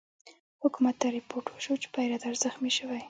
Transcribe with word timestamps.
حکومت 0.63 0.95
ته 1.01 1.07
رپوټ 1.15 1.45
وشو 1.49 1.73
چې 1.81 1.87
پیره 1.95 2.17
دار 2.23 2.35
زخمي 2.43 2.71
شوی. 2.77 2.99